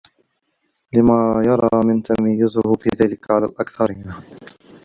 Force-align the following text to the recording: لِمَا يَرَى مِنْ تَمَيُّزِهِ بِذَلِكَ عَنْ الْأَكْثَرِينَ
لِمَا 0.93 1.43
يَرَى 1.45 1.69
مِنْ 1.85 2.01
تَمَيُّزِهِ 2.01 2.61
بِذَلِكَ 2.85 3.31
عَنْ 3.31 3.43
الْأَكْثَرِينَ 3.43 4.13